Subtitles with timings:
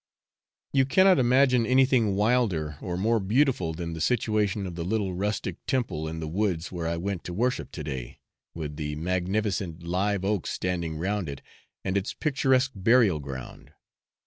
[0.73, 5.57] You cannot imagine anything wilder or more beautiful than the situation of the little rustic
[5.67, 8.17] temple in the woods where I went to worship to day,
[8.55, 11.43] with the magnificent live oaks standing round it
[11.85, 13.73] and its picturesque burial ground.